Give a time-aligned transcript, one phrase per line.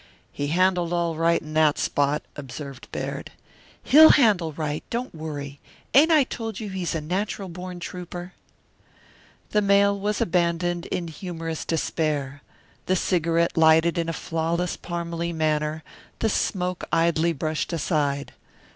[0.31, 3.31] "He handled all right in that spot," observed Baird.
[3.83, 5.59] "He'll handle right don't worry.
[5.93, 8.33] Ain't I told you he's a natural born trouper?"
[9.51, 12.41] The mail was abandoned in humorous despair.
[12.87, 15.83] The cigarette lighted in a flawless Parmalee manner,
[16.17, 18.33] the smoke idly brushed aside.